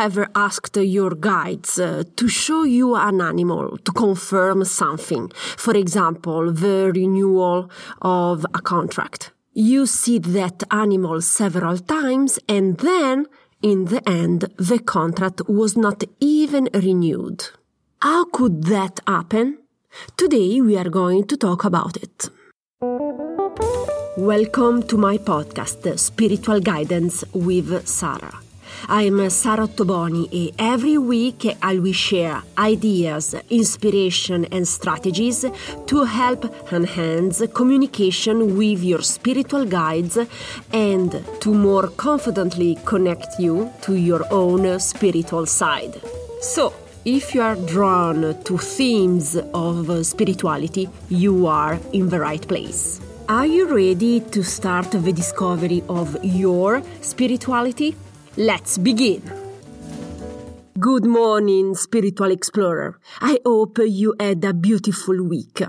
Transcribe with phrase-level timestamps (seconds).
[0.00, 5.28] ever asked your guides uh, to show you an animal to confirm something?
[5.64, 9.32] For example, the renewal of a contract.
[9.52, 13.26] You see that animal several times and then,
[13.60, 17.40] in the end, the contract was not even renewed.
[18.00, 19.58] How could that happen?
[20.16, 22.30] Today we are going to talk about it.
[24.16, 28.32] Welcome to my podcast, Spiritual Guidance with Sara.
[28.88, 35.44] I'm Sara Ottoboni, and every week I will share ideas, inspiration, and strategies
[35.86, 40.18] to help enhance communication with your spiritual guides
[40.72, 46.00] and to more confidently connect you to your own spiritual side.
[46.40, 46.72] So,
[47.04, 53.00] if you are drawn to themes of spirituality, you are in the right place.
[53.28, 57.94] Are you ready to start the discovery of your spirituality?
[58.40, 59.20] Let's begin.
[60.78, 62.98] Good morning, spiritual explorer.
[63.20, 65.60] I hope you had a beautiful week.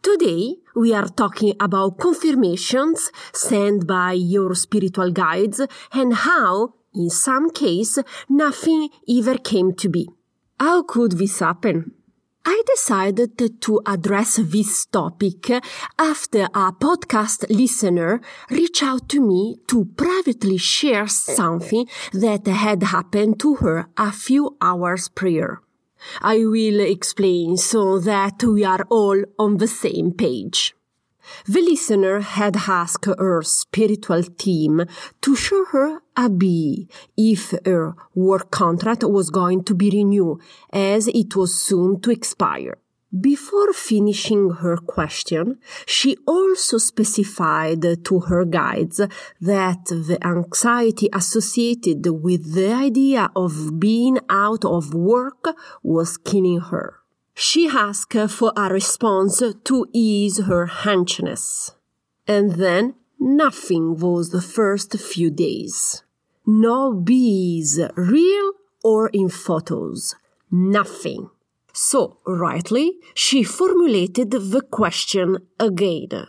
[0.00, 5.60] Today, we are talking about confirmations sent by your spiritual guides
[5.92, 10.08] and how, in some case, nothing ever came to be.
[10.60, 11.94] How could this happen?
[12.44, 15.50] I decided to address this topic
[15.98, 23.40] after a podcast listener reached out to me to privately share something that had happened
[23.40, 25.60] to her a few hours prior.
[26.22, 30.74] I will explain so that we are all on the same page.
[31.46, 34.84] The listener had asked her spiritual team
[35.22, 40.40] to show her a bee if her work contract was going to be renewed
[40.72, 42.76] as it was soon to expire.
[43.18, 49.00] Before finishing her question, she also specified to her guides
[49.40, 55.44] that the anxiety associated with the idea of being out of work
[55.82, 56.99] was killing her.
[57.42, 61.70] She asked for a response to ease her anxiousness.
[62.28, 66.02] And then nothing was the first few days.
[66.44, 68.52] No bees, real
[68.84, 70.16] or in photos.
[70.50, 71.30] Nothing.
[71.72, 76.26] So, rightly, she formulated the question again.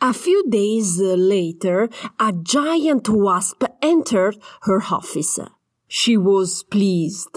[0.00, 1.88] A few days later,
[2.20, 5.40] a giant wasp entered her office.
[5.88, 7.36] She was pleased.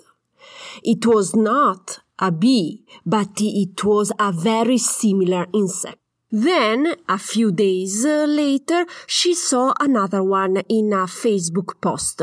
[0.83, 5.97] It was not a bee, but it was a very similar insect.
[6.31, 12.21] Then, a few days later, she saw another one in a Facebook post.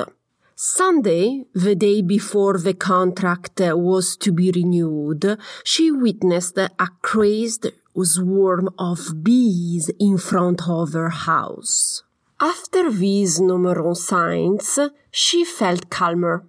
[0.55, 7.67] Sunday, the day before the contract was to be renewed, she witnessed a crazed
[8.01, 12.03] swarm of bees in front of her house.
[12.39, 14.79] After these numerous signs,
[15.11, 16.45] she felt calmer.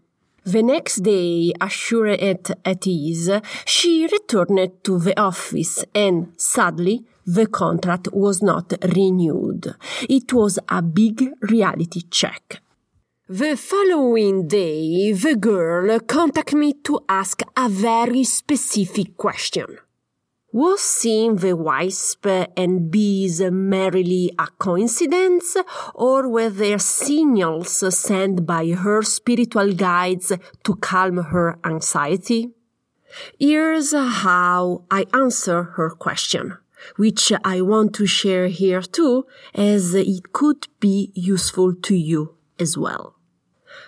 [0.45, 3.29] The next day, assured at ease,
[3.65, 9.73] she returned to the office and sadly, the contract was not renewed.
[10.09, 12.59] It was a big reality check.
[13.29, 19.77] The following day, the girl contacted me to ask a very specific question.
[20.53, 25.57] Was seeing the wasp and bees merely a coincidence,
[25.95, 30.31] or were there signals sent by her spiritual guides
[30.63, 32.51] to calm her anxiety?
[33.39, 36.59] Here's how I answer her question,
[36.97, 39.25] which I want to share here too,
[39.55, 43.15] as it could be useful to you as well.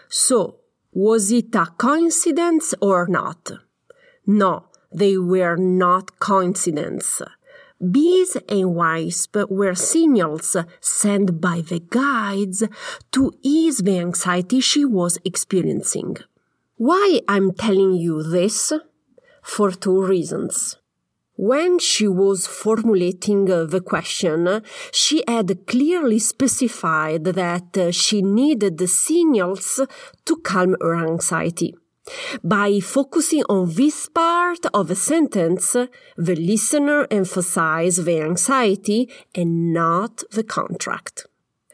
[0.09, 0.61] So,
[0.91, 3.51] was it a coincidence or not?
[4.25, 7.21] No, they were not coincidence.
[7.91, 12.63] Bees and wasps were signals sent by the guides
[13.11, 16.15] to ease the anxiety she was experiencing.
[16.77, 18.71] Why I'm telling you this?
[19.43, 20.77] For two reasons.
[21.37, 24.61] When she was formulating uh, the question,
[24.93, 29.81] she had clearly specified that uh, she needed the signals
[30.23, 31.75] to calm her anxiety.
[32.43, 35.73] By focusing on this part of a sentence,
[36.17, 41.25] the listener emphasizes the anxiety and not the contract.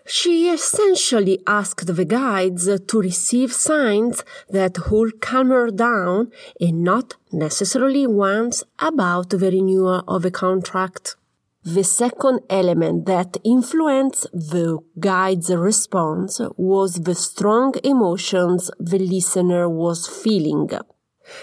[0.06, 7.16] She essentially asked the guides to receive signs that would calm her down and not
[7.32, 11.16] necessarily ones about the renewal of a contract.
[11.64, 20.08] The second element that influenced the guide's response was the strong emotions the listener was
[20.08, 20.72] feeling.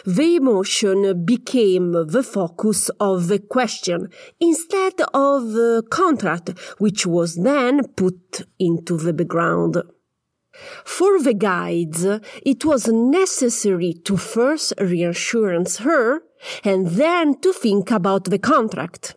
[0.04, 4.08] The emotion became the focus of the question
[4.40, 9.76] instead of the contract, which was then put into the background.
[10.84, 12.04] For the guides,
[12.44, 16.22] it was necessary to first reassurance her
[16.64, 19.14] and then to think about the contract.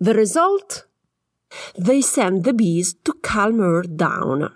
[0.00, 0.86] The result?
[1.78, 4.50] They sent the bees to calm her down.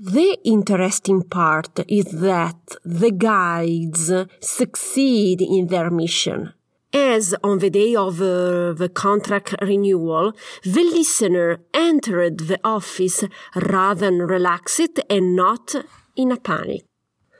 [0.00, 4.10] The interesting part is that the guides
[4.40, 6.54] succeed in their mission.
[6.94, 10.32] As on the day of uh, the contract renewal,
[10.62, 15.74] the listener entered the office rather relaxed and not
[16.16, 16.84] in a panic.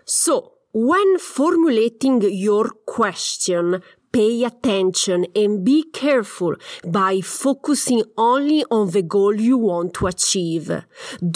[0.05, 3.83] So, when formulating your question,
[4.13, 6.55] pay attention and be careful
[6.87, 10.71] by focusing only on the goal you want to achieve.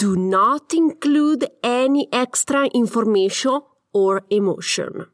[0.03, 3.61] Do not include any extra information
[3.93, 5.07] or emotion.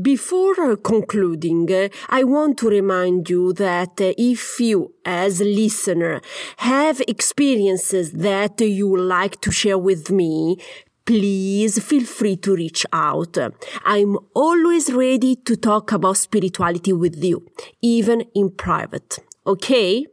[0.00, 6.20] Before uh, concluding, uh, I want to remind you that uh, if you, as listener,
[6.58, 10.58] have experiences that you would like to share with me,
[11.04, 13.36] please feel free to reach out.
[13.84, 17.46] I'm always ready to talk about spirituality with you,
[17.80, 19.18] even in private.
[19.46, 20.06] Okay?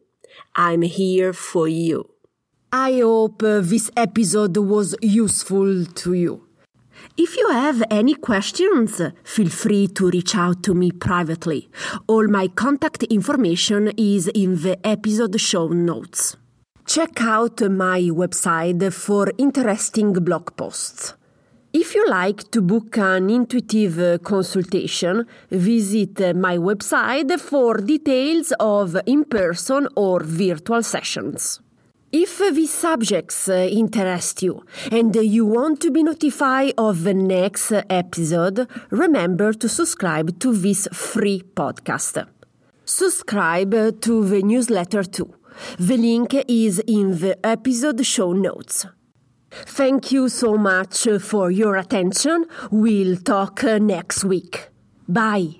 [0.55, 2.09] I'm here for you.
[2.71, 6.45] I hope this episode was useful to you.
[7.17, 11.69] If you have any questions, feel free to reach out to me privately.
[12.07, 16.37] All my contact information is in the episode show notes.
[16.89, 21.13] Check out my website for interesting blog posts.
[21.71, 28.97] If you like to book an intuitive uh, consultation, visit my website for details of
[29.05, 31.59] in person or virtual sessions.
[32.11, 37.71] If these subjects uh, interest you and you want to be notified of the next
[37.71, 42.25] episode, remember to subscribe to this free podcast.
[42.83, 45.35] Subscribe to the newsletter too.
[45.77, 48.85] The link is in the episode show notes.
[49.51, 52.45] Thank you so much for your attention.
[52.71, 54.69] We'll talk uh, next week.
[55.07, 55.55] Bye.